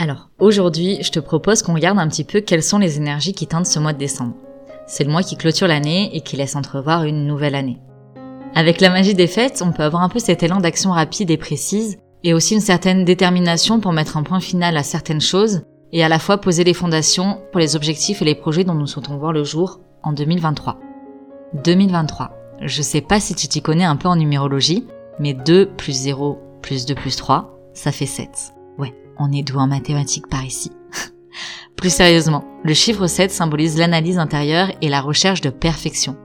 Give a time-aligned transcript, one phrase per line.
[0.00, 3.46] Alors, aujourd'hui, je te propose qu'on regarde un petit peu quelles sont les énergies qui
[3.46, 4.32] teintent ce mois de décembre.
[4.86, 7.82] C'est le mois qui clôture l'année et qui laisse entrevoir une nouvelle année.
[8.54, 11.36] Avec la magie des fêtes, on peut avoir un peu cet élan d'action rapide et
[11.36, 16.02] précise, et aussi une certaine détermination pour mettre un point final à certaines choses, et
[16.02, 19.18] à la fois poser les fondations pour les objectifs et les projets dont nous souhaitons
[19.18, 20.78] voir le jour en 2023.
[21.62, 22.30] 2023.
[22.62, 24.86] Je sais pas si tu t'y connais un peu en numérologie,
[25.18, 28.54] mais 2 plus 0 plus 2 plus 3, ça fait 7
[29.20, 30.72] on est doux en mathématiques par ici.
[31.76, 36.16] Plus sérieusement, le chiffre 7 symbolise l'analyse intérieure et la recherche de perfection.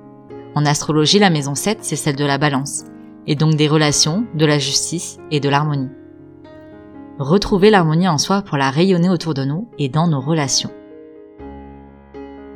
[0.55, 2.85] En astrologie, la maison 7, c'est celle de la balance,
[3.27, 5.89] et donc des relations, de la justice et de l'harmonie.
[7.19, 10.71] Retrouver l'harmonie en soi pour la rayonner autour de nous et dans nos relations.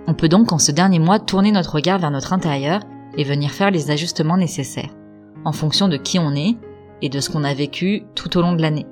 [0.07, 2.81] On peut donc en ce dernier mois tourner notre regard vers notre intérieur
[3.17, 4.95] et venir faire les ajustements nécessaires,
[5.43, 6.57] en fonction de qui on est
[7.01, 8.85] et de ce qu'on a vécu tout au long de l'année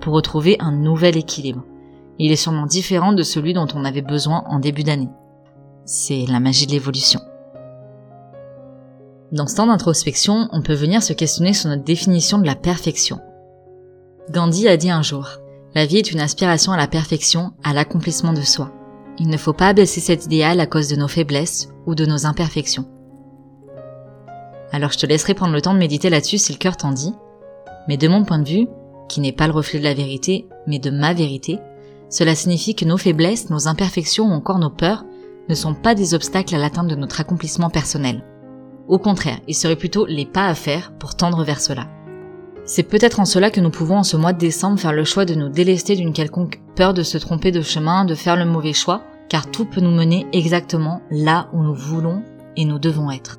[0.00, 1.64] pour retrouver un nouvel équilibre.
[2.18, 5.10] Il est sûrement différent de celui dont on avait besoin en début d'année.
[5.84, 7.20] C'est la magie de l'évolution.
[9.32, 13.20] Dans ce temps d'introspection, on peut venir se questionner sur notre définition de la perfection.
[14.30, 15.28] Gandhi a dit un jour,
[15.74, 18.72] La vie est une aspiration à la perfection, à l'accomplissement de soi.
[19.18, 22.26] Il ne faut pas abaisser cet idéal à cause de nos faiblesses ou de nos
[22.26, 22.86] imperfections.
[24.72, 27.14] Alors je te laisserai prendre le temps de méditer là-dessus si le cœur t'en dit,
[27.88, 28.68] mais de mon point de vue,
[29.08, 31.58] qui n'est pas le reflet de la vérité, mais de ma vérité,
[32.08, 35.04] cela signifie que nos faiblesses, nos imperfections ou encore nos peurs
[35.48, 38.24] ne sont pas des obstacles à l'atteinte de notre accomplissement personnel.
[38.88, 41.88] Au contraire, ils seraient plutôt les pas à faire pour tendre vers cela.
[42.64, 45.24] C'est peut-être en cela que nous pouvons en ce mois de décembre faire le choix
[45.24, 48.72] de nous délester d'une quelconque peur de se tromper de chemin, de faire le mauvais
[48.72, 52.22] choix, car tout peut nous mener exactement là où nous voulons
[52.56, 53.38] et nous devons être.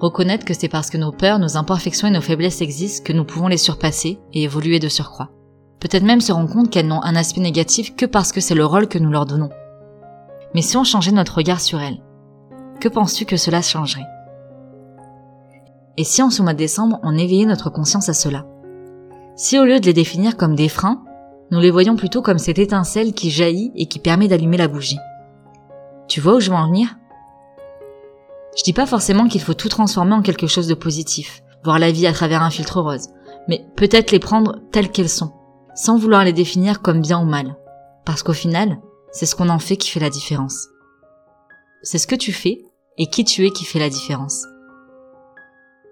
[0.00, 3.24] Reconnaître que c'est parce que nos peurs, nos imperfections et nos faiblesses existent que nous
[3.24, 5.30] pouvons les surpasser et évoluer de surcroît.
[5.80, 8.64] Peut-être même se rendre compte qu'elles n'ont un aspect négatif que parce que c'est le
[8.64, 9.50] rôle que nous leur donnons.
[10.54, 12.00] Mais si on changeait notre regard sur elles,
[12.80, 14.06] que penses-tu que cela changerait?
[15.96, 18.46] Et si en ce mois de décembre, on éveillait notre conscience à cela?
[19.34, 21.02] Si au lieu de les définir comme des freins,
[21.50, 24.98] nous les voyons plutôt comme cette étincelle qui jaillit et qui permet d'allumer la bougie?
[26.06, 26.96] Tu vois où je veux en venir?
[28.58, 31.92] Je dis pas forcément qu'il faut tout transformer en quelque chose de positif, voir la
[31.92, 33.06] vie à travers un filtre rose,
[33.46, 35.32] mais peut-être les prendre telles qu'elles sont,
[35.76, 37.56] sans vouloir les définir comme bien ou mal.
[38.04, 38.80] Parce qu'au final,
[39.12, 40.66] c'est ce qu'on en fait qui fait la différence.
[41.84, 42.64] C'est ce que tu fais
[42.96, 44.44] et qui tu es qui fait la différence.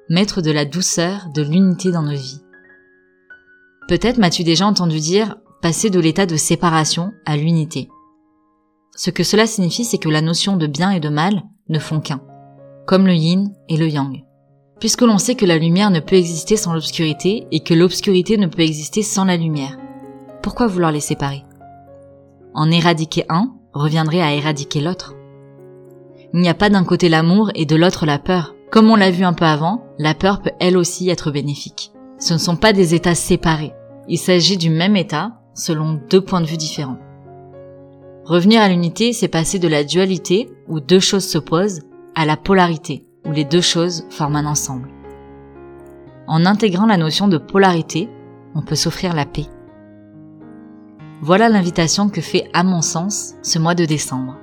[0.09, 2.43] Mettre de la douceur, de l'unité dans nos vies.
[3.87, 7.89] Peut-être m'as-tu déjà entendu dire passer de l'état de séparation à l'unité.
[8.97, 12.01] Ce que cela signifie, c'est que la notion de bien et de mal ne font
[12.01, 12.21] qu'un
[12.87, 14.25] comme le yin et le yang.
[14.81, 18.47] Puisque l'on sait que la lumière ne peut exister sans l'obscurité et que l'obscurité ne
[18.47, 19.79] peut exister sans la lumière,
[20.43, 21.45] pourquoi vouloir les séparer?
[22.55, 25.15] En éradiquer un reviendrait à éradiquer l'autre.
[26.33, 28.55] Il n'y a pas d'un côté l'amour et de l'autre la peur.
[28.71, 31.93] Comme on l'a vu un peu avant, la peur peut elle aussi être bénéfique.
[32.19, 33.75] Ce ne sont pas des états séparés.
[34.09, 36.99] Il s'agit du même état selon deux points de vue différents.
[38.25, 41.83] Revenir à l'unité, c'est passer de la dualité, où deux choses s'opposent,
[42.17, 44.89] à la polarité, où les deux choses forment un ensemble.
[46.27, 48.09] En intégrant la notion de polarité,
[48.55, 49.45] on peut s'offrir la paix.
[51.21, 54.39] Voilà l'invitation que fait, à mon sens, ce mois de décembre.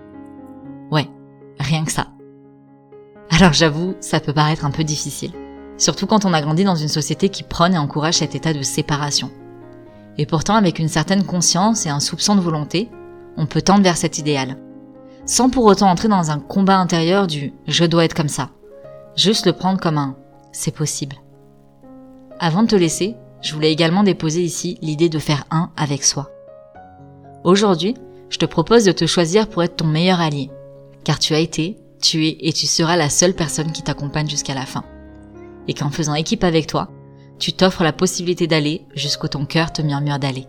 [0.92, 1.10] Ouais,
[1.60, 2.10] rien que ça.
[3.32, 5.32] Alors j'avoue, ça peut paraître un peu difficile.
[5.78, 8.62] Surtout quand on a grandi dans une société qui prône et encourage cet état de
[8.62, 9.32] séparation.
[10.20, 12.92] Et pourtant, avec une certaine conscience et un soupçon de volonté,
[13.36, 14.58] on peut tendre vers cet idéal
[15.26, 18.50] sans pour autant entrer dans un combat intérieur du je dois être comme ça.
[19.16, 20.16] Juste le prendre comme un
[20.52, 21.16] c'est possible.
[22.40, 26.30] Avant de te laisser, je voulais également déposer ici l'idée de faire un avec soi.
[27.44, 27.96] Aujourd'hui,
[28.30, 30.50] je te propose de te choisir pour être ton meilleur allié,
[31.04, 34.54] car tu as été, tu es et tu seras la seule personne qui t'accompagne jusqu'à
[34.54, 34.84] la fin.
[35.68, 36.90] Et qu'en faisant équipe avec toi,
[37.40, 40.48] tu t'offres la possibilité d'aller jusqu'où ton cœur te murmure d'aller.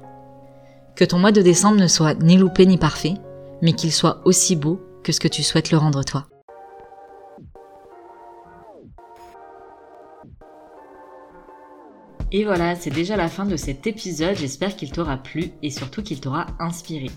[0.95, 3.15] Que ton mois de décembre ne soit ni loupé ni parfait,
[3.65, 6.27] mais qu'il soit aussi beau que ce que tu souhaites le rendre toi.
[12.31, 16.03] Et voilà, c'est déjà la fin de cet épisode, j'espère qu'il t'aura plu et surtout
[16.03, 17.11] qu'il t'aura inspiré.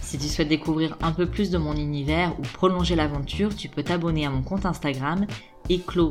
[0.00, 3.82] Si tu souhaites découvrir un peu plus de mon univers ou prolonger l'aventure, tu peux
[3.84, 5.26] t'abonner à mon compte Instagram
[5.68, 6.10] éclos.si.ion.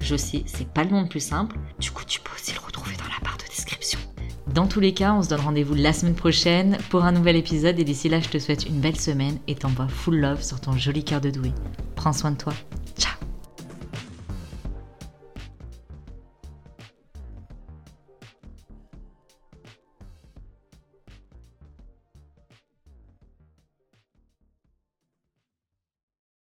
[0.00, 2.60] Je sais, c'est pas le nom le plus simple, du coup tu peux aussi le
[2.64, 3.98] retrouver dans la barre de description.
[4.54, 7.78] Dans tous les cas, on se donne rendez-vous la semaine prochaine pour un nouvel épisode
[7.78, 10.72] et d'ici là, je te souhaite une belle semaine et t'envoie full love sur ton
[10.72, 11.52] joli cœur de doué.
[11.96, 12.52] Prends soin de toi.